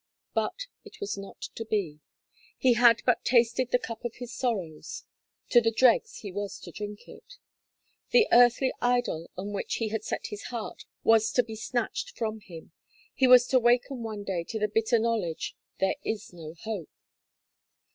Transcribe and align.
But 0.33 0.65
it 0.83 0.99
was 0.99 1.15
not 1.15 1.39
to 1.53 1.63
be; 1.63 1.99
he 2.57 2.73
had 2.73 3.03
but 3.05 3.23
tasted 3.23 3.69
the 3.69 3.77
cup 3.77 4.03
of 4.03 4.15
his 4.15 4.33
sorrows; 4.33 5.03
to 5.49 5.61
the 5.61 5.69
dregs 5.69 6.19
was 6.23 6.57
he 6.57 6.63
to 6.71 6.75
drink 6.75 7.07
it; 7.07 7.35
the 8.09 8.27
earthly 8.31 8.73
idol 8.81 9.29
on 9.37 9.53
which 9.53 9.75
he 9.75 9.89
had 9.89 10.03
set 10.03 10.25
his 10.31 10.45
heart 10.45 10.85
was 11.03 11.31
to 11.33 11.43
be 11.43 11.55
snatched 11.55 12.17
from 12.17 12.39
him; 12.39 12.71
he 13.13 13.27
was 13.27 13.45
to 13.49 13.59
waken 13.59 14.01
one 14.01 14.23
day 14.23 14.43
to 14.45 14.57
the 14.57 14.67
bitter 14.67 14.97
knowledge: 14.97 15.55
"there 15.79 15.97
is 16.03 16.33
no 16.33 16.55
hope!" 16.55 16.89